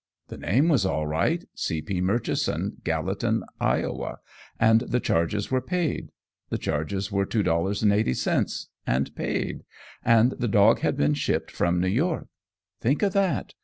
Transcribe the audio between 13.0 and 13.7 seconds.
of that!